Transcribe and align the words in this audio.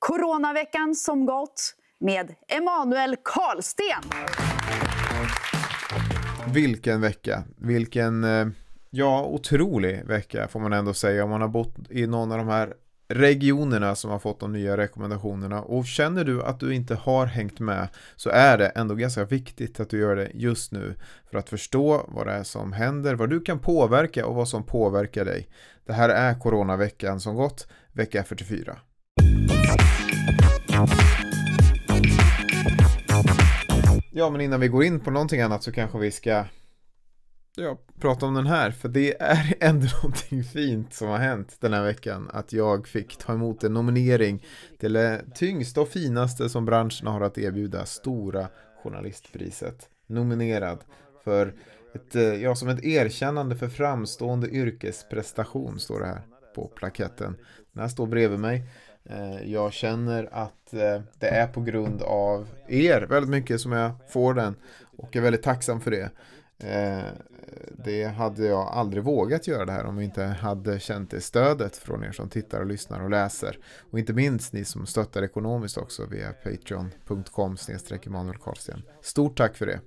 Coronaveckan 0.00 0.94
som 0.94 1.26
gått 1.26 1.74
med 1.98 2.34
Emanuel 2.48 3.16
Karlsten. 3.24 4.02
Vilken 6.54 7.00
vecka, 7.00 7.42
vilken 7.56 8.24
eh, 8.24 8.46
ja, 8.90 9.24
otrolig 9.24 10.04
vecka 10.04 10.48
får 10.48 10.60
man 10.60 10.72
ändå 10.72 10.94
säga 10.94 11.24
om 11.24 11.30
man 11.30 11.40
har 11.40 11.48
bott 11.48 11.74
i 11.90 12.06
någon 12.06 12.32
av 12.32 12.38
de 12.38 12.48
här 12.48 12.74
regionerna 13.08 13.94
som 13.94 14.10
har 14.10 14.18
fått 14.18 14.40
de 14.40 14.52
nya 14.52 14.76
rekommendationerna 14.76 15.62
och 15.62 15.86
känner 15.86 16.24
du 16.24 16.42
att 16.42 16.60
du 16.60 16.74
inte 16.74 16.94
har 16.94 17.26
hängt 17.26 17.60
med 17.60 17.88
så 18.16 18.30
är 18.30 18.58
det 18.58 18.66
ändå 18.66 18.94
ganska 18.94 19.24
viktigt 19.24 19.80
att 19.80 19.90
du 19.90 19.98
gör 19.98 20.16
det 20.16 20.30
just 20.34 20.72
nu 20.72 20.94
för 21.30 21.38
att 21.38 21.48
förstå 21.48 22.04
vad 22.08 22.26
det 22.26 22.32
är 22.32 22.42
som 22.42 22.72
händer, 22.72 23.14
vad 23.14 23.30
du 23.30 23.40
kan 23.40 23.58
påverka 23.58 24.26
och 24.26 24.34
vad 24.34 24.48
som 24.48 24.66
påverkar 24.66 25.24
dig. 25.24 25.48
Det 25.86 25.92
här 25.92 26.08
är 26.08 26.40
Coronaveckan 26.40 27.20
som 27.20 27.34
gått, 27.34 27.68
vecka 27.92 28.24
44. 28.24 28.78
Ja, 34.12 34.30
men 34.30 34.40
innan 34.40 34.60
vi 34.60 34.68
går 34.68 34.84
in 34.84 35.00
på 35.00 35.10
någonting 35.10 35.40
annat 35.40 35.62
så 35.62 35.72
kanske 35.72 35.98
vi 35.98 36.10
ska 36.10 36.44
ja, 37.56 37.78
prata 38.00 38.26
om 38.26 38.34
den 38.34 38.46
här, 38.46 38.70
för 38.70 38.88
det 38.88 39.22
är 39.22 39.54
ändå 39.60 39.86
någonting 40.02 40.44
fint 40.44 40.94
som 40.94 41.08
har 41.08 41.18
hänt 41.18 41.56
den 41.60 41.72
här 41.72 41.84
veckan. 41.84 42.30
Att 42.32 42.52
jag 42.52 42.88
fick 42.88 43.16
ta 43.16 43.32
emot 43.32 43.64
en 43.64 43.74
nominering 43.74 44.44
till 44.78 44.92
det 44.92 45.24
tyngsta 45.34 45.80
och 45.80 45.88
finaste 45.88 46.48
som 46.48 46.64
branschen 46.64 47.06
har 47.06 47.20
att 47.20 47.38
erbjuda, 47.38 47.86
Stora 47.86 48.48
Journalistpriset. 48.82 49.88
Nominerad 50.06 50.78
för 51.24 51.54
ett, 51.94 52.14
eh, 52.14 52.22
ja, 52.22 52.54
som 52.54 52.68
ett 52.68 52.84
erkännande 52.84 53.56
för 53.56 53.68
framstående 53.68 54.48
yrkesprestation, 54.48 55.80
står 55.80 56.00
det 56.00 56.06
här 56.06 56.22
på 56.54 56.68
plaketten. 56.68 57.36
Den 57.72 57.80
här 57.82 57.88
står 57.88 58.06
bredvid 58.06 58.38
mig. 58.38 58.62
Eh, 59.04 59.52
jag 59.52 59.72
känner 59.72 60.28
att 60.32 60.74
eh, 60.74 61.00
det 61.18 61.28
är 61.28 61.46
på 61.46 61.60
grund 61.60 62.02
av 62.02 62.48
er 62.68 63.00
väldigt 63.00 63.30
mycket 63.30 63.60
som 63.60 63.72
jag 63.72 63.92
får 64.08 64.34
den 64.34 64.54
och 64.96 65.16
är 65.16 65.20
väldigt 65.20 65.42
tacksam 65.42 65.80
för 65.80 65.90
det. 65.90 66.10
Eh, 66.58 67.04
det 67.84 68.04
hade 68.04 68.46
jag 68.46 68.68
aldrig 68.68 69.04
vågat 69.04 69.46
göra 69.46 69.64
det 69.64 69.72
här 69.72 69.86
om 69.86 69.96
vi 69.96 70.04
inte 70.04 70.22
hade 70.24 70.80
känt 70.80 71.10
det 71.10 71.20
stödet 71.20 71.76
från 71.76 72.04
er 72.04 72.12
som 72.12 72.28
tittar 72.28 72.60
och 72.60 72.66
lyssnar 72.66 73.04
och 73.04 73.10
läser. 73.10 73.58
Och 73.90 73.98
inte 73.98 74.12
minst 74.12 74.52
ni 74.52 74.64
som 74.64 74.86
stöttar 74.86 75.22
ekonomiskt 75.22 75.78
också 75.78 76.06
via 76.06 76.32
patreon.com 76.32 77.56
Emanuel 78.06 78.38
Karlsten. 78.38 78.82
Stort 79.02 79.36
tack 79.36 79.56
för 79.56 79.66
det! 79.66 79.80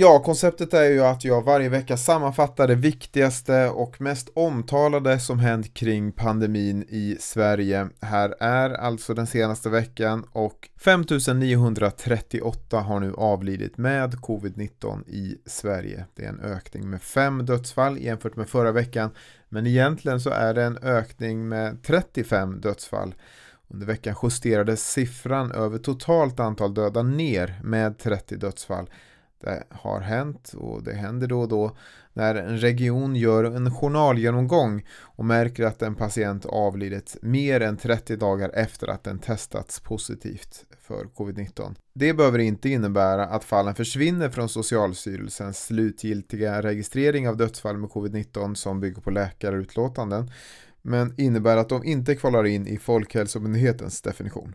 Ja, 0.00 0.18
konceptet 0.18 0.74
är 0.74 0.90
ju 0.90 1.04
att 1.04 1.24
jag 1.24 1.44
varje 1.44 1.68
vecka 1.68 1.96
sammanfattar 1.96 2.68
det 2.68 2.74
viktigaste 2.74 3.68
och 3.68 4.00
mest 4.00 4.28
omtalade 4.34 5.20
som 5.20 5.38
hänt 5.38 5.74
kring 5.74 6.12
pandemin 6.12 6.84
i 6.88 7.16
Sverige. 7.20 7.88
Här 8.00 8.34
är 8.40 8.70
alltså 8.70 9.14
den 9.14 9.26
senaste 9.26 9.70
veckan 9.70 10.24
och 10.32 10.68
5938 10.76 12.80
har 12.80 13.00
nu 13.00 13.14
avlidit 13.14 13.78
med 13.78 14.14
covid-19 14.14 15.08
i 15.08 15.38
Sverige. 15.46 16.04
Det 16.14 16.24
är 16.24 16.28
en 16.28 16.40
ökning 16.40 16.90
med 16.90 17.02
5 17.02 17.46
dödsfall 17.46 17.98
jämfört 17.98 18.36
med 18.36 18.48
förra 18.48 18.72
veckan. 18.72 19.10
Men 19.48 19.66
egentligen 19.66 20.20
så 20.20 20.30
är 20.30 20.54
det 20.54 20.62
en 20.62 20.78
ökning 20.78 21.48
med 21.48 21.82
35 21.82 22.60
dödsfall. 22.60 23.14
Under 23.68 23.86
veckan 23.86 24.14
justerades 24.22 24.92
siffran 24.92 25.52
över 25.52 25.78
totalt 25.78 26.40
antal 26.40 26.74
döda 26.74 27.02
ner 27.02 27.60
med 27.62 27.98
30 27.98 28.36
dödsfall. 28.36 28.88
Det 29.40 29.64
har 29.70 30.00
hänt 30.00 30.52
och 30.56 30.82
det 30.82 30.92
händer 30.92 31.26
då 31.26 31.40
och 31.40 31.48
då 31.48 31.76
när 32.12 32.34
en 32.34 32.58
region 32.58 33.16
gör 33.16 33.44
en 33.44 33.74
journalgenomgång 33.74 34.86
och 35.00 35.24
märker 35.24 35.64
att 35.64 35.82
en 35.82 35.94
patient 35.94 36.46
avlidit 36.46 37.16
mer 37.22 37.60
än 37.60 37.76
30 37.76 38.16
dagar 38.16 38.50
efter 38.54 38.88
att 38.88 39.04
den 39.04 39.18
testats 39.18 39.80
positivt 39.80 40.64
för 40.82 41.04
covid-19. 41.04 41.74
Det 41.94 42.12
behöver 42.12 42.38
inte 42.38 42.68
innebära 42.68 43.26
att 43.26 43.44
fallen 43.44 43.74
försvinner 43.74 44.30
från 44.30 44.48
Socialstyrelsens 44.48 45.64
slutgiltiga 45.64 46.62
registrering 46.62 47.28
av 47.28 47.36
dödsfall 47.36 47.76
med 47.76 47.90
covid-19 47.90 48.54
som 48.54 48.80
bygger 48.80 49.00
på 49.00 49.10
läkarutlåtanden 49.10 50.30
men 50.82 51.14
innebär 51.20 51.56
att 51.56 51.68
de 51.68 51.84
inte 51.84 52.14
kvalar 52.14 52.44
in 52.46 52.66
i 52.66 52.78
Folkhälsomyndighetens 52.78 54.02
definition. 54.02 54.54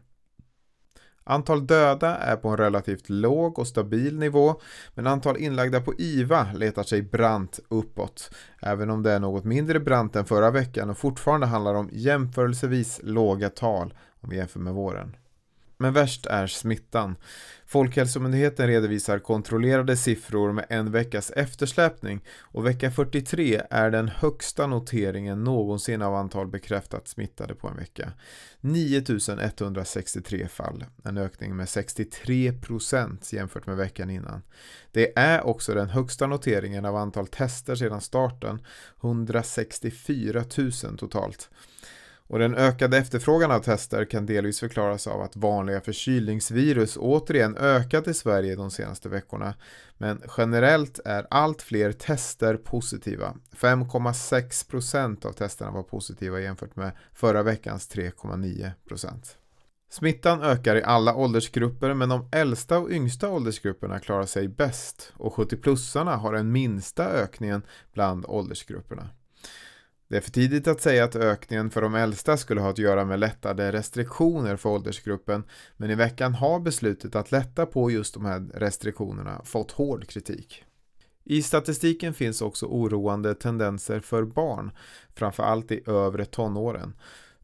Antal 1.23 1.67
döda 1.67 2.17
är 2.17 2.35
på 2.35 2.50
en 2.50 2.57
relativt 2.57 3.09
låg 3.09 3.59
och 3.59 3.67
stabil 3.67 4.19
nivå, 4.19 4.61
men 4.95 5.07
antal 5.07 5.38
inlagda 5.38 5.81
på 5.81 5.94
IVA 5.97 6.47
letar 6.56 6.84
sig 6.84 7.01
brant 7.01 7.59
uppåt, 7.69 8.31
även 8.61 8.89
om 8.89 9.03
det 9.03 9.11
är 9.11 9.19
något 9.19 9.44
mindre 9.44 9.79
brant 9.79 10.16
än 10.16 10.25
förra 10.25 10.51
veckan 10.51 10.89
och 10.89 10.97
fortfarande 10.97 11.47
handlar 11.47 11.75
om 11.75 11.89
jämförelsevis 11.91 13.00
låga 13.03 13.50
tal 13.50 13.94
om 14.22 14.29
vi 14.29 14.38
jämför 14.38 14.59
med 14.59 14.73
våren. 14.73 15.16
Men 15.83 15.94
värst 15.94 16.25
är 16.25 16.47
smittan. 16.47 17.16
Folkhälsomyndigheten 17.66 18.67
redovisar 18.67 19.19
kontrollerade 19.19 19.97
siffror 19.97 20.51
med 20.51 20.66
en 20.69 20.91
veckas 20.91 21.31
eftersläpning 21.31 22.23
och 22.41 22.66
vecka 22.66 22.91
43 22.91 23.61
är 23.69 23.91
den 23.91 24.07
högsta 24.07 24.67
noteringen 24.67 25.43
någonsin 25.43 26.01
av 26.01 26.16
antal 26.16 26.47
bekräftat 26.47 27.07
smittade 27.07 27.55
på 27.55 27.67
en 27.67 27.77
vecka. 27.77 28.11
9163 28.61 30.47
fall, 30.47 30.85
en 31.03 31.17
ökning 31.17 31.55
med 31.55 31.66
63% 31.66 33.35
jämfört 33.35 33.66
med 33.66 33.77
veckan 33.77 34.09
innan. 34.09 34.41
Det 34.91 35.19
är 35.19 35.47
också 35.47 35.73
den 35.73 35.89
högsta 35.89 36.27
noteringen 36.27 36.85
av 36.85 36.95
antal 36.95 37.27
tester 37.27 37.75
sedan 37.75 38.01
starten, 38.01 38.66
164 39.01 40.43
000 40.57 40.97
totalt. 40.97 41.49
Och 42.33 42.39
den 42.39 42.55
ökade 42.55 42.97
efterfrågan 42.97 43.51
av 43.51 43.59
tester 43.59 44.05
kan 44.05 44.25
delvis 44.25 44.59
förklaras 44.59 45.07
av 45.07 45.21
att 45.21 45.35
vanliga 45.35 45.81
förkylningsvirus 45.81 46.97
återigen 46.97 47.57
ökat 47.57 48.07
i 48.07 48.13
Sverige 48.13 48.55
de 48.55 48.71
senaste 48.71 49.09
veckorna. 49.09 49.53
Men 49.97 50.21
generellt 50.38 50.99
är 51.05 51.27
allt 51.29 51.61
fler 51.61 51.91
tester 51.91 52.57
positiva. 52.57 53.33
5,6% 53.55 55.25
av 55.25 55.31
testerna 55.31 55.72
var 55.72 55.83
positiva 55.83 56.39
jämfört 56.39 56.75
med 56.75 56.91
förra 57.13 57.43
veckans 57.43 57.95
3,9%. 57.95 59.11
Smittan 59.89 60.41
ökar 60.41 60.75
i 60.75 60.83
alla 60.83 61.16
åldersgrupper 61.16 61.93
men 61.93 62.09
de 62.09 62.29
äldsta 62.31 62.79
och 62.79 62.91
yngsta 62.91 63.29
åldersgrupperna 63.29 63.99
klarar 63.99 64.25
sig 64.25 64.47
bäst 64.47 65.13
och 65.17 65.33
70-plussarna 65.33 66.16
har 66.16 66.33
den 66.33 66.51
minsta 66.51 67.09
ökningen 67.09 67.61
bland 67.93 68.25
åldersgrupperna. 68.25 69.09
Det 70.13 70.18
är 70.18 70.22
för 70.22 70.31
tidigt 70.31 70.68
att 70.68 70.81
säga 70.81 71.03
att 71.03 71.16
ökningen 71.16 71.69
för 71.69 71.81
de 71.81 71.96
äldsta 71.96 72.38
skulle 72.38 72.62
ha 72.62 72.69
att 72.69 72.78
göra 72.78 73.06
med 73.06 73.19
lättade 73.19 73.72
restriktioner 73.72 74.56
för 74.56 74.69
åldersgruppen, 74.69 75.44
men 75.78 75.90
i 75.90 75.96
veckan 75.96 76.34
har 76.34 76.59
beslutet 76.59 77.16
att 77.16 77.31
lätta 77.31 77.66
på 77.66 77.91
just 77.91 78.13
de 78.13 78.25
här 78.25 78.40
restriktionerna 78.53 79.41
fått 79.44 79.72
hård 79.72 80.07
kritik. 80.07 80.63
I 81.23 81.41
statistiken 81.41 82.13
finns 82.13 82.41
också 82.41 82.66
oroande 82.66 83.35
tendenser 83.35 84.00
för 84.00 84.23
barn, 84.23 84.72
framförallt 85.16 85.72
i 85.72 85.84
övre 85.88 86.25
tonåren. 86.25 86.94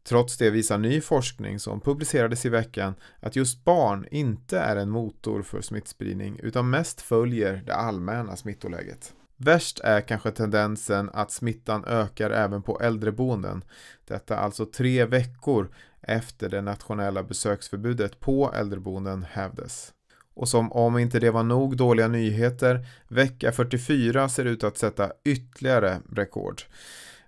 Trots 0.02 0.38
det 0.38 0.50
visar 0.50 0.78
ny 0.78 1.00
forskning 1.00 1.58
som 1.58 1.80
publicerades 1.80 2.46
i 2.46 2.48
veckan 2.48 2.94
att 3.20 3.36
just 3.36 3.64
barn 3.64 4.06
inte 4.10 4.58
är 4.58 4.76
en 4.76 4.90
motor 4.90 5.42
för 5.42 5.60
smittspridning 5.60 6.40
utan 6.42 6.70
mest 6.70 7.00
följer 7.00 7.62
det 7.66 7.74
allmänna 7.74 8.36
smittoläget. 8.36 9.14
Värst 9.42 9.80
är 9.80 10.00
kanske 10.00 10.30
tendensen 10.30 11.10
att 11.12 11.30
smittan 11.30 11.84
ökar 11.84 12.30
även 12.30 12.62
på 12.62 12.80
äldreboenden. 12.80 13.64
Detta 14.04 14.36
alltså 14.36 14.66
tre 14.66 15.04
veckor 15.04 15.70
efter 16.00 16.48
det 16.48 16.60
nationella 16.60 17.22
besöksförbudet 17.22 18.20
på 18.20 18.52
äldreboenden 18.54 19.26
hävdes. 19.30 19.92
Och 20.34 20.48
som 20.48 20.72
om 20.72 20.98
inte 20.98 21.18
det 21.18 21.30
var 21.30 21.42
nog 21.42 21.76
dåliga 21.76 22.08
nyheter, 22.08 22.86
vecka 23.08 23.52
44 23.52 24.28
ser 24.28 24.44
ut 24.44 24.64
att 24.64 24.78
sätta 24.78 25.12
ytterligare 25.24 26.00
rekord. 26.12 26.62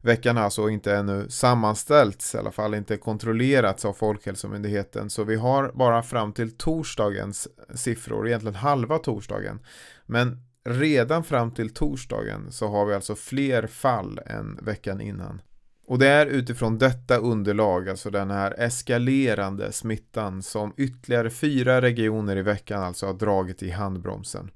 Veckan 0.00 0.36
har 0.36 0.44
alltså 0.44 0.68
inte 0.68 0.96
ännu 0.96 1.28
sammanställts, 1.28 2.34
i 2.34 2.38
alla 2.38 2.52
fall 2.52 2.74
inte 2.74 2.96
kontrollerats 2.96 3.84
av 3.84 3.92
Folkhälsomyndigheten, 3.92 5.10
så 5.10 5.24
vi 5.24 5.36
har 5.36 5.72
bara 5.74 6.02
fram 6.02 6.32
till 6.32 6.56
torsdagens 6.56 7.48
siffror, 7.74 8.28
egentligen 8.28 8.54
halva 8.54 8.98
torsdagen. 8.98 9.60
Men 10.06 10.51
redan 10.64 11.24
fram 11.24 11.50
till 11.50 11.74
torsdagen 11.74 12.52
så 12.52 12.68
har 12.68 12.86
vi 12.86 12.94
alltså 12.94 13.14
fler 13.14 13.66
fall 13.66 14.20
än 14.26 14.58
veckan 14.62 15.00
innan. 15.00 15.42
Och 15.86 15.98
det 15.98 16.08
är 16.08 16.26
utifrån 16.26 16.78
detta 16.78 17.16
underlag, 17.16 17.88
alltså 17.88 18.10
den 18.10 18.30
här 18.30 18.54
eskalerande 18.58 19.72
smittan, 19.72 20.42
som 20.42 20.74
ytterligare 20.76 21.30
fyra 21.30 21.80
regioner 21.80 22.36
i 22.36 22.42
veckan 22.42 22.82
alltså 22.82 23.06
har 23.06 23.14
dragit 23.14 23.62
i 23.62 23.70
handbromsen. 23.70 24.50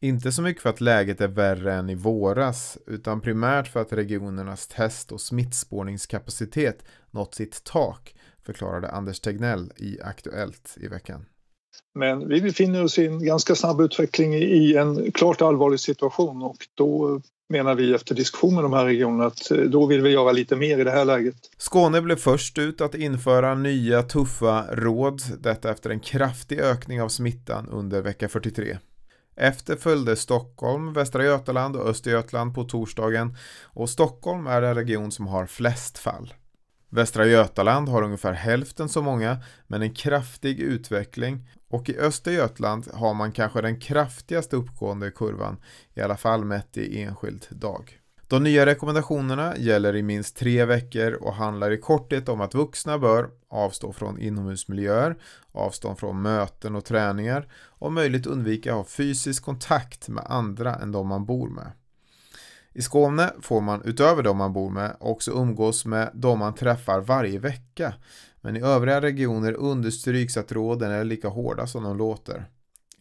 Inte 0.00 0.32
så 0.32 0.42
mycket 0.42 0.62
för 0.62 0.70
att 0.70 0.80
läget 0.80 1.20
är 1.20 1.28
värre 1.28 1.74
än 1.74 1.90
i 1.90 1.94
våras, 1.94 2.78
utan 2.86 3.20
primärt 3.20 3.68
för 3.68 3.80
att 3.80 3.92
regionernas 3.92 4.66
test 4.66 5.12
och 5.12 5.20
smittspårningskapacitet 5.20 6.84
nått 7.10 7.34
sitt 7.34 7.64
tak, 7.64 8.14
förklarade 8.42 8.90
Anders 8.90 9.20
Tegnell 9.20 9.72
i 9.76 10.00
Aktuellt 10.00 10.74
i 10.80 10.88
veckan. 10.88 11.26
Men 11.94 12.28
vi 12.28 12.40
befinner 12.40 12.84
oss 12.84 12.98
i 12.98 13.06
en 13.06 13.24
ganska 13.24 13.54
snabb 13.54 13.80
utveckling 13.80 14.34
i 14.34 14.76
en 14.76 15.12
klart 15.12 15.42
allvarlig 15.42 15.80
situation 15.80 16.42
och 16.42 16.56
då 16.74 17.20
menar 17.48 17.74
vi 17.74 17.94
efter 17.94 18.14
diskussion 18.14 18.54
med 18.54 18.64
de 18.64 18.72
här 18.72 18.84
regionerna 18.84 19.26
att 19.26 19.50
eh, 19.50 19.56
då 19.58 19.86
vill 19.86 20.02
vi 20.02 20.10
göra 20.10 20.32
lite 20.32 20.56
mer 20.56 20.78
i 20.78 20.84
det 20.84 20.90
här 20.90 21.04
läget. 21.04 21.36
Skåne 21.58 22.00
blev 22.00 22.16
först 22.16 22.58
ut 22.58 22.80
att 22.80 22.94
införa 22.94 23.54
nya 23.54 24.02
tuffa 24.02 24.64
råd, 24.72 25.22
detta 25.40 25.70
efter 25.70 25.90
en 25.90 26.00
kraftig 26.00 26.60
ökning 26.60 27.02
av 27.02 27.08
smittan 27.08 27.68
under 27.68 28.02
vecka 28.02 28.28
43. 28.28 28.78
Efter 29.36 29.76
följde 29.76 30.16
Stockholm, 30.16 30.92
Västra 30.92 31.24
Götaland 31.24 31.76
och 31.76 31.88
Östergötland 31.88 32.54
på 32.54 32.64
torsdagen 32.64 33.36
och 33.62 33.90
Stockholm 33.90 34.46
är 34.46 34.60
den 34.60 34.74
region 34.74 35.12
som 35.12 35.26
har 35.26 35.46
flest 35.46 35.98
fall. 35.98 36.34
Västra 36.94 37.26
Götaland 37.26 37.88
har 37.88 38.02
ungefär 38.02 38.32
hälften 38.32 38.88
så 38.88 39.02
många, 39.02 39.38
men 39.66 39.82
en 39.82 39.94
kraftig 39.94 40.60
utveckling 40.60 41.48
och 41.68 41.88
i 41.88 41.98
Östergötland 41.98 42.88
har 42.94 43.14
man 43.14 43.32
kanske 43.32 43.60
den 43.60 43.80
kraftigaste 43.80 44.56
uppgående 44.56 45.10
kurvan, 45.10 45.56
i 45.94 46.00
alla 46.00 46.16
fall 46.16 46.44
mätt 46.44 46.76
i 46.76 47.02
enskild 47.02 47.46
dag. 47.50 47.98
De 48.28 48.42
nya 48.42 48.66
rekommendationerna 48.66 49.56
gäller 49.56 49.96
i 49.96 50.02
minst 50.02 50.36
tre 50.36 50.64
veckor 50.64 51.12
och 51.12 51.34
handlar 51.34 51.70
i 51.70 51.78
korthet 51.78 52.28
om 52.28 52.40
att 52.40 52.54
vuxna 52.54 52.98
bör 52.98 53.30
avstå 53.48 53.92
från 53.92 54.20
inomhusmiljöer, 54.20 55.16
avstå 55.52 55.94
från 55.94 56.22
möten 56.22 56.76
och 56.76 56.84
träningar 56.84 57.48
och 57.54 57.92
möjligt 57.92 58.26
undvika 58.26 58.70
att 58.70 58.76
ha 58.76 58.84
fysisk 58.84 59.44
kontakt 59.44 60.08
med 60.08 60.24
andra 60.26 60.74
än 60.74 60.92
de 60.92 61.08
man 61.08 61.26
bor 61.26 61.48
med. 61.48 61.72
I 62.76 62.82
Skåne 62.82 63.32
får 63.40 63.60
man 63.60 63.82
utöver 63.84 64.22
de 64.22 64.36
man 64.36 64.52
bor 64.52 64.70
med 64.70 64.96
också 65.00 65.30
umgås 65.30 65.84
med 65.84 66.10
de 66.14 66.38
man 66.38 66.54
träffar 66.54 67.00
varje 67.00 67.38
vecka. 67.38 67.94
Men 68.40 68.56
i 68.56 68.60
övriga 68.60 69.00
regioner 69.00 69.52
understryks 69.52 70.36
att 70.36 70.52
råden 70.52 70.90
är 70.90 71.04
lika 71.04 71.28
hårda 71.28 71.66
som 71.66 71.82
de 71.82 71.96
låter. 71.96 72.46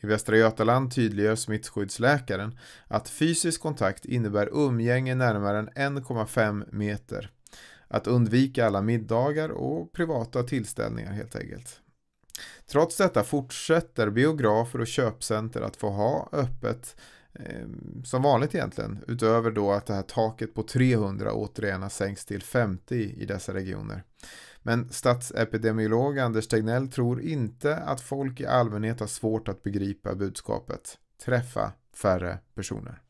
I 0.01 0.07
Västra 0.07 0.37
Götaland 0.37 0.95
tydliggör 0.95 1.35
smittskyddsläkaren 1.35 2.57
att 2.87 3.09
fysisk 3.09 3.61
kontakt 3.61 4.05
innebär 4.05 4.49
umgänge 4.53 5.15
närmare 5.15 5.59
än 5.59 5.69
1,5 5.69 6.65
meter. 6.71 7.29
Att 7.87 8.07
undvika 8.07 8.67
alla 8.67 8.81
middagar 8.81 9.49
och 9.49 9.91
privata 9.93 10.43
tillställningar 10.43 11.11
helt 11.11 11.35
enkelt. 11.35 11.79
Trots 12.67 12.97
detta 12.97 13.23
fortsätter 13.23 14.09
biografer 14.09 14.81
och 14.81 14.87
köpcenter 14.87 15.61
att 15.61 15.75
få 15.75 15.89
ha 15.89 16.29
öppet 16.31 16.95
Ehm, 17.39 18.03
som 18.05 18.21
vanligt 18.21 18.55
egentligen. 18.55 19.03
Utöver 19.07 19.51
då 19.51 19.71
att 19.71 19.85
det 19.85 19.93
här 19.93 20.01
taket 20.01 20.53
på 20.53 20.63
300 20.63 21.33
återigen 21.33 21.81
har 21.81 21.89
sänkts 21.89 22.25
till 22.25 22.43
50 22.43 22.95
i 22.95 23.25
dessa 23.25 23.53
regioner. 23.53 24.03
Men 24.61 24.89
statsepidemiolog 24.89 26.19
Anders 26.19 26.47
Tegnell 26.47 26.87
tror 26.87 27.21
inte 27.21 27.77
att 27.77 28.01
folk 28.01 28.39
i 28.39 28.45
allmänhet 28.45 28.99
har 28.99 29.07
svårt 29.07 29.47
att 29.47 29.63
begripa 29.63 30.15
budskapet. 30.15 30.97
Träffa 31.25 31.71
färre 31.93 32.39
personer. 32.55 33.01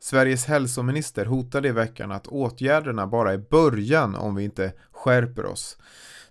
Sveriges 0.00 0.46
hälsominister 0.46 1.26
hotade 1.26 1.68
i 1.68 1.72
veckan 1.72 2.12
att 2.12 2.26
åtgärderna 2.26 3.06
bara 3.06 3.32
är 3.32 3.38
början 3.38 4.14
om 4.14 4.34
vi 4.34 4.44
inte 4.44 4.72
skärper 4.92 5.46
oss. 5.46 5.78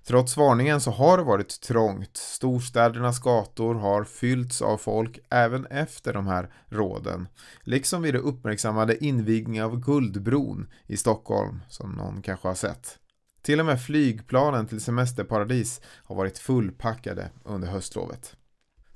Trots 0.08 0.38
varningen 0.38 0.82
så 0.82 0.92
har 0.92 1.18
det 1.18 1.24
varit 1.24 1.62
trångt. 1.62 2.18
Storstädernas 2.18 3.20
gator 3.20 3.76
har 3.76 4.04
fyllts 4.04 4.62
av 4.62 4.78
folk 4.78 5.20
även 5.30 5.66
efter 5.66 6.14
de 6.14 6.28
här 6.28 6.50
råden. 6.70 7.28
Liksom 7.64 8.02
vid 8.02 8.14
det 8.14 8.20
uppmärksammade 8.20 9.06
invigningen 9.06 9.66
av 9.66 9.80
Guldbron 9.80 10.68
i 10.86 10.98
Stockholm 10.98 11.62
som 11.70 11.92
någon 11.92 12.22
kanske 12.22 12.48
har 12.48 12.56
sett. 12.56 12.98
Till 13.42 13.60
och 13.60 13.66
med 13.66 13.82
flygplanen 13.82 14.68
till 14.68 14.82
semesterparadis 14.82 15.82
har 16.04 16.16
varit 16.16 16.38
fullpackade 16.38 17.30
under 17.44 17.68
höstlovet. 17.68 18.37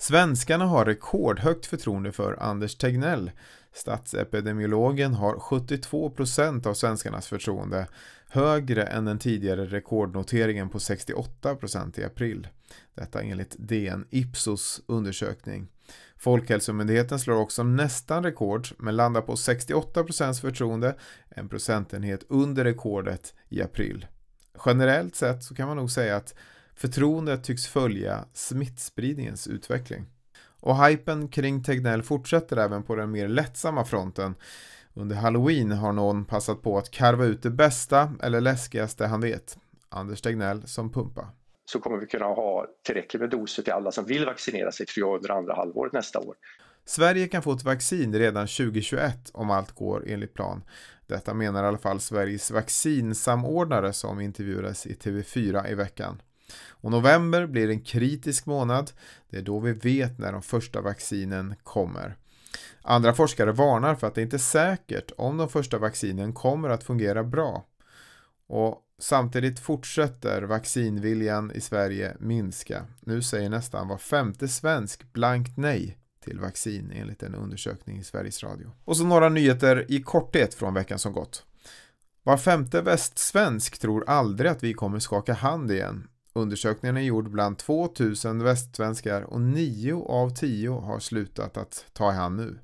Svenskarna 0.02 0.66
har 0.66 0.86
rekordhögt 0.86 1.66
förtroende 1.66 2.12
för 2.12 2.44
Anders 2.44 2.76
Tegnell. 2.76 3.32
Statsepidemiologen 3.74 5.14
har 5.14 5.36
72% 5.36 6.68
av 6.68 6.74
svenskarnas 6.74 7.28
förtroende, 7.28 7.88
högre 8.30 8.84
än 8.84 9.06
den 9.06 9.20
tidigare 9.20 9.66
rekordnoteringen 9.66 10.70
på 10.70 10.78
68% 10.78 12.00
i 12.00 12.04
april. 12.04 12.48
Detta 12.96 13.22
enligt 13.22 13.56
DN 13.60 14.06
Ipsos 14.10 14.82
undersökning. 14.86 15.68
Folkhälsomyndigheten 16.18 17.20
slår 17.20 17.36
också 17.36 17.64
nästan 17.64 18.24
rekord 18.24 18.68
men 18.78 18.96
landar 18.96 19.22
på 19.22 19.36
68% 19.36 20.42
förtroende, 20.42 20.96
en 21.30 21.50
procentenhet 21.50 22.24
under 22.30 22.64
rekordet 22.64 23.34
i 23.50 23.62
april. 23.62 24.06
Generellt 24.66 25.16
sett 25.16 25.44
så 25.44 25.56
kan 25.56 25.68
man 25.68 25.78
nog 25.78 25.92
säga 25.92 26.16
att 26.16 26.36
förtroendet 26.76 27.44
tycks 27.44 27.68
följa 27.68 28.26
smittspridningens 28.34 29.48
utveckling. 29.48 30.06
Och 30.62 30.86
hypen 30.86 31.28
kring 31.28 31.64
Tegnell 31.64 32.04
fortsätter 32.04 32.58
även 32.58 32.84
på 32.84 32.96
den 32.96 33.12
mer 33.12 33.28
lättsamma 33.28 33.86
fronten. 33.86 34.36
Under 34.94 35.16
halloween 35.16 35.72
har 35.72 35.94
någon 35.94 36.26
passat 36.26 36.62
på 36.62 36.78
att 36.78 36.92
karva 36.92 37.26
ut 37.26 37.44
det 37.44 37.50
bästa 37.50 38.14
eller 38.24 38.42
läskigaste 38.42 39.06
han 39.06 39.22
vet. 39.22 39.58
Anders 39.90 40.22
Tegnell 40.22 40.68
som 40.68 40.92
pumpa. 40.92 41.28
Så 41.66 41.80
kommer 41.80 41.98
vi 41.98 42.08
kunna 42.08 42.26
ha 42.26 42.68
tillräckligt 42.86 43.22
med 43.22 43.30
doser 43.30 43.64
till 43.64 43.74
alla 43.74 43.92
som 43.92 44.06
vill 44.06 44.26
vaccinera 44.26 44.72
sig 44.72 44.86
tror 44.86 45.08
jag 45.08 45.16
under 45.16 45.30
andra 45.30 45.56
halvåret 45.56 45.94
nästa 45.94 46.20
år. 46.20 46.36
Sverige 46.86 47.28
kan 47.28 47.42
få 47.42 47.52
ett 47.52 47.64
vaccin 47.64 48.16
redan 48.16 48.48
2021 48.48 49.32
om 49.34 49.52
allt 49.52 49.72
går 49.72 50.04
enligt 50.08 50.34
plan. 50.34 50.64
Detta 51.08 51.34
menar 51.34 51.64
i 51.64 51.68
alla 51.68 51.78
fall 51.78 52.00
Sveriges 52.00 52.52
vaccinsamordnare 52.52 53.94
som 53.94 54.20
intervjuades 54.20 54.86
i 54.86 54.94
TV4 54.94 55.72
i 55.72 55.76
veckan. 55.76 56.22
Och 56.70 56.92
november 56.92 57.46
blir 57.48 57.70
en 57.70 57.82
kritisk 57.82 58.46
månad. 58.46 58.92
Det 59.30 59.38
är 59.38 59.42
då 59.42 59.60
vi 59.60 59.74
vet 59.74 60.20
när 60.20 60.32
de 60.32 60.42
första 60.42 60.82
vaccinen 60.82 61.56
kommer. 61.64 62.18
Andra 62.82 63.14
forskare 63.14 63.52
varnar 63.52 63.96
för 63.96 64.08
att 64.08 64.16
det 64.16 64.22
inte 64.22 64.36
är 64.36 64.38
säkert 64.38 65.12
om 65.18 65.38
de 65.38 65.50
första 65.50 65.78
vaccinen 65.78 66.34
kommer 66.34 66.70
att 66.70 66.84
fungera 66.84 67.24
bra. 67.24 67.66
Och 68.48 68.82
samtidigt 69.00 69.60
fortsätter 69.60 70.42
vaccinviljan 70.42 71.52
i 71.52 71.62
Sverige 71.62 72.16
minska. 72.20 72.86
Nu 73.00 73.22
säger 73.22 73.50
nästan 73.50 73.88
var 73.88 73.98
femte 73.98 74.48
svensk 74.48 75.14
blankt 75.14 75.58
nej 75.58 75.98
till 76.24 76.40
vaccin 76.40 76.92
enligt 76.96 77.24
en 77.24 77.36
undersökning 77.36 77.98
i 77.98 78.04
Sveriges 78.04 78.44
Radio. 78.44 78.72
Och 78.86 78.98
så 78.98 79.04
några 79.04 79.30
nyheter 79.30 79.86
i 79.92 80.02
korthet 80.02 80.54
från 80.54 80.74
veckan 80.74 81.00
som 81.00 81.14
gått. 81.14 81.46
Var 82.24 82.38
femte 82.38 82.82
västsvensk 82.82 83.80
tror 83.80 84.10
aldrig 84.10 84.52
att 84.52 84.64
vi 84.64 84.74
kommer 84.74 85.00
skaka 85.00 85.34
hand 85.34 85.72
igen. 85.72 86.08
Undersökningen 86.34 86.98
är 86.98 87.02
gjord 87.02 87.30
bland 87.30 87.58
2000 87.58 88.44
västsvenskar 88.44 89.22
och 89.22 89.42
9 89.42 90.06
av 90.06 90.30
10 90.30 90.70
har 90.70 91.00
slutat 91.00 91.58
att 91.58 91.86
ta 91.94 92.12
i 92.12 92.16
hand 92.16 92.38
nu. 92.38 92.60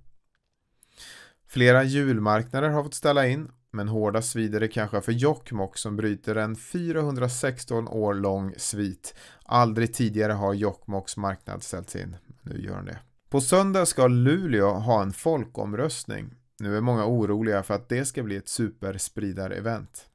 Flera 1.47 1.83
julmarknader 1.83 2.69
har 2.69 2.83
fått 2.83 2.93
ställa 2.93 3.27
in, 3.27 3.51
men 3.71 3.87
hårdast 3.87 4.31
svider 4.31 4.59
det 4.59 4.67
kanske 4.67 5.01
för 5.01 5.11
Jokkmokk 5.11 5.77
som 5.77 5.95
bryter 5.95 6.35
en 6.35 6.55
416 6.55 7.87
år 7.87 8.13
lång 8.13 8.53
svit. 8.57 9.15
Aldrig 9.45 9.93
tidigare 9.93 10.33
har 10.33 10.53
Jokkmokks 10.53 11.17
marknad 11.17 11.63
ställts 11.63 11.95
in. 11.95 12.15
Nu 12.41 12.61
gör 12.61 12.75
den 12.75 12.85
det. 12.85 12.99
På 13.29 13.41
söndag 13.41 13.85
ska 13.85 14.07
Luleå 14.07 14.69
ha 14.69 15.01
en 15.01 15.13
folkomröstning. 15.13 16.33
Nu 16.59 16.77
är 16.77 16.81
många 16.81 17.05
oroliga 17.05 17.63
för 17.63 17.73
att 17.73 17.89
det 17.89 18.05
ska 18.05 18.23
bli 18.23 18.35
ett 18.35 18.49
superspridarevent. 18.49 20.05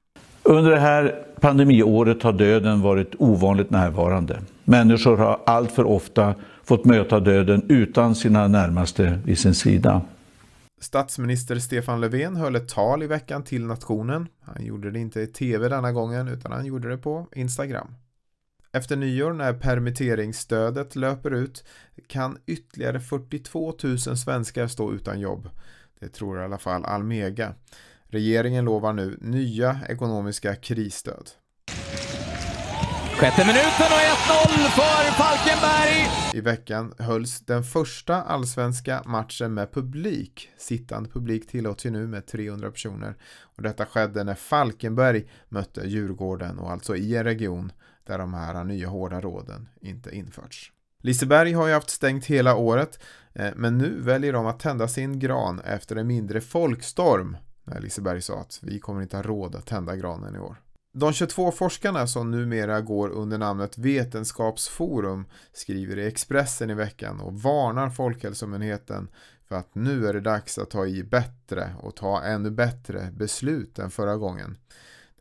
Under 0.43 0.71
det 0.71 0.81
här 0.81 1.25
pandemiåret 1.41 2.23
har 2.23 2.33
döden 2.33 2.81
varit 2.81 3.15
ovanligt 3.19 3.71
närvarande. 3.71 4.43
Människor 4.65 5.17
har 5.17 5.41
alltför 5.47 5.85
ofta 5.85 6.35
fått 6.65 6.85
möta 6.85 7.21
döden 7.21 7.63
utan 7.69 8.15
sina 8.15 8.49
närmaste 8.49 9.19
vid 9.25 9.39
sin 9.39 9.55
sida. 9.55 10.03
Statsminister 10.81 11.59
Stefan 11.59 12.01
Löfven 12.01 12.37
höll 12.37 12.57
ett 12.57 12.69
tal 12.69 13.03
i 13.03 13.07
veckan 13.07 13.45
till 13.45 13.67
nationen. 13.67 14.29
Han 14.41 14.65
gjorde 14.65 14.91
det 14.91 14.99
inte 14.99 15.21
i 15.21 15.27
tv 15.27 15.69
denna 15.69 15.93
gången 15.93 16.29
utan 16.29 16.53
han 16.53 16.67
gjorde 16.67 16.89
det 16.89 16.99
på 16.99 17.27
Instagram. 17.35 17.95
Efter 18.73 18.97
nyår 18.97 19.33
när 19.33 19.53
permitteringsstödet 19.53 20.97
löper 20.97 21.31
ut 21.31 21.65
kan 22.07 22.39
ytterligare 22.47 23.01
42 23.01 23.75
000 23.83 23.99
svenskar 23.99 24.67
stå 24.67 24.93
utan 24.93 25.21
jobb. 25.21 25.49
Det 26.01 26.09
tror 26.09 26.41
i 26.41 26.45
alla 26.45 26.59
fall 26.59 26.85
Almega. 26.85 27.55
Regeringen 28.13 28.65
lovar 28.65 28.93
nu 28.93 29.19
nya 29.21 29.81
ekonomiska 29.89 30.55
krisstöd. 30.55 31.31
Sjätte 33.17 33.47
minuten 33.47 33.89
och 33.91 34.03
1-0 34.03 34.69
för 34.71 35.13
Falkenberg! 35.13 36.09
I 36.35 36.41
veckan 36.41 36.95
hölls 36.99 37.41
den 37.41 37.63
första 37.63 38.23
allsvenska 38.23 39.03
matchen 39.07 39.55
med 39.55 39.73
publik. 39.73 40.49
Sittande 40.59 41.09
publik 41.09 41.47
tillåts 41.47 41.87
ju 41.87 41.91
nu 41.91 42.07
med 42.07 42.27
300 42.27 42.71
personer. 42.71 43.15
Och 43.57 43.63
detta 43.63 43.87
skedde 43.87 44.25
när 44.25 44.35
Falkenberg 44.35 45.25
mötte 45.49 45.81
Djurgården 45.89 46.59
och 46.59 46.71
alltså 46.71 46.97
i 46.97 47.17
en 47.17 47.25
region 47.25 47.73
där 48.07 48.19
de 48.19 48.35
här 48.35 48.65
nya 48.65 48.89
hårda 48.89 49.21
råden 49.21 49.69
inte 49.81 50.17
införts. 50.17 50.73
Liseberg 51.03 51.53
har 51.53 51.67
ju 51.67 51.75
haft 51.75 51.91
stängt 51.91 52.27
hela 52.27 52.57
året 52.57 52.99
eh, 53.33 53.51
men 53.57 53.79
nu 53.79 54.01
väljer 54.01 54.33
de 54.33 54.47
att 54.47 54.61
tända 54.61 54.89
sin 54.89 55.19
gran 55.19 55.61
efter 55.61 55.97
en 55.97 56.07
mindre 56.07 56.41
folkstorm 56.41 57.37
när 57.65 57.81
Liseberg 57.81 58.23
sa 58.23 58.41
att 58.41 58.59
vi 58.63 58.81
kommer 58.81 59.03
inte 59.03 59.17
ha 59.17 59.23
råd 59.23 59.55
att 59.55 59.67
tända 59.67 59.97
granen 59.97 60.37
i 60.37 60.39
år. 60.39 60.57
De 60.95 61.13
22 61.13 61.53
forskarna 61.53 62.07
som 62.07 62.31
numera 62.31 62.81
går 62.81 63.09
under 63.09 63.39
namnet 63.39 63.79
Vetenskapsforum 63.79 65.25
skriver 65.53 65.99
i 65.99 66.07
Expressen 66.07 66.71
i 66.71 66.75
veckan 66.75 67.21
och 67.21 67.35
varnar 67.35 67.91
Folkhälsomyndigheten 67.91 69.09
för 69.49 69.57
att 69.57 69.75
nu 69.75 70.07
är 70.07 70.13
det 70.13 70.21
dags 70.21 70.59
att 70.59 70.71
ta 70.71 70.87
i 70.87 71.03
bättre 71.03 71.75
och 71.81 71.97
ta 71.97 72.23
ännu 72.23 72.51
bättre 72.51 73.09
beslut 73.13 73.79
än 73.79 73.91
förra 73.91 74.17
gången. 74.17 74.59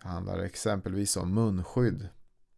Det 0.01 0.07
handlar 0.07 0.39
exempelvis 0.39 1.17
om 1.17 1.33
munskydd. 1.33 2.09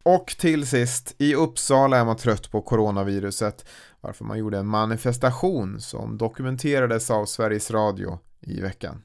Och 0.03 0.35
till 0.39 0.67
sist, 0.67 1.15
i 1.17 1.35
Uppsala 1.35 1.97
är 1.97 2.05
man 2.05 2.17
trött 2.17 2.51
på 2.51 2.61
coronaviruset 2.61 3.65
varför 4.01 4.25
man 4.25 4.37
gjorde 4.37 4.57
en 4.57 4.67
manifestation 4.67 5.81
som 5.81 6.17
dokumenterades 6.17 7.11
av 7.11 7.25
Sveriges 7.25 7.71
Radio 7.71 8.19
i 8.39 8.61
veckan. 8.61 9.01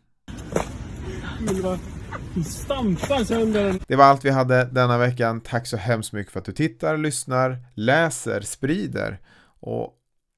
Det 3.87 3.97
var 3.97 4.05
allt 4.05 4.25
vi 4.25 4.31
hade 4.31 4.65
denna 4.65 4.99
veckan. 4.99 5.41
Tack 5.41 5.67
så 5.67 5.77
hemskt 5.77 6.13
mycket 6.13 6.33
för 6.33 6.41
att 6.41 6.47
du 6.47 6.53
tittar, 6.53 6.97
lyssnar, 6.97 7.59
läser, 7.75 8.41
sprider 8.41 9.21
och 9.61 9.95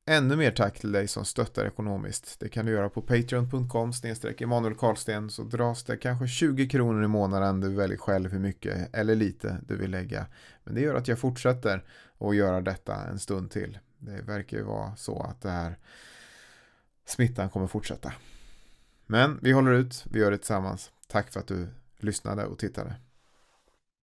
ännu 0.07 0.37
mer 0.37 0.51
tack 0.51 0.79
till 0.79 0.93
dig 0.93 1.09
som 1.09 1.25
stöttar 1.25 1.67
ekonomiskt. 1.67 2.41
Det 2.41 2.49
kan 2.49 2.67
du 2.67 2.73
göra 2.73 2.89
på 2.89 3.03
patreon.com 3.03 3.93
Emanuel 4.39 4.75
Karlsten 4.75 5.31
så 5.31 5.43
dras 5.43 5.85
det 5.85 5.97
kanske 5.97 6.27
20 6.27 6.69
kronor 6.69 7.05
i 7.05 7.09
månaden. 7.09 7.61
Du 7.61 7.75
väljer 7.75 7.99
själv 7.99 8.33
hur 8.33 8.39
mycket 8.39 8.95
eller 8.95 9.15
lite 9.15 9.57
du 9.69 9.77
vill 9.77 9.91
lägga. 9.91 10.27
Men 10.65 10.75
det 10.75 10.81
gör 10.81 10.95
att 10.95 11.09
jag 11.09 11.19
fortsätter 11.19 11.85
att 12.19 12.37
göra 12.37 12.61
detta 12.61 12.95
en 12.95 13.19
stund 13.19 13.51
till. 13.51 13.79
Det 13.99 14.23
verkar 14.23 14.57
ju 14.57 14.63
vara 14.63 14.97
så 14.97 15.23
att 15.23 15.43
det 15.43 15.51
här 15.51 15.79
smittan 17.07 17.51
kommer 17.51 17.67
fortsätta. 17.67 18.13
Men 19.11 19.39
vi 19.43 19.53
håller 19.53 19.73
ut, 19.73 20.05
vi 20.11 20.21
gör 20.21 20.31
det 20.31 20.39
tillsammans. 20.39 20.91
Tack 21.07 21.33
för 21.33 21.41
att 21.41 21.47
du 21.47 21.69
lyssnade 21.99 22.47
och 22.47 22.59
tittade. 22.59 22.95